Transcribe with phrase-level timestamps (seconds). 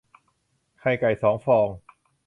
[0.79, 1.67] ไข่ไก่สองฟอง